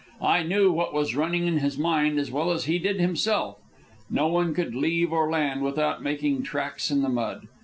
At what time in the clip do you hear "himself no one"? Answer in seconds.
2.99-4.55